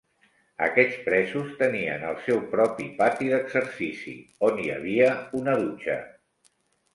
Aquests 0.67 0.93
presos 1.09 1.51
tenien 1.59 2.05
el 2.11 2.17
seu 2.29 2.41
propi 2.53 2.87
pati 3.01 3.29
d'exercici, 3.35 4.15
on 4.49 4.59
hi 4.65 4.67
havia 4.79 5.13
una 5.43 5.55
dutxa. 5.61 6.01